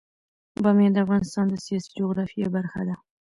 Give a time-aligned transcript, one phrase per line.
[0.63, 2.95] بامیان د افغانستان د سیاسي جغرافیه برخه ده.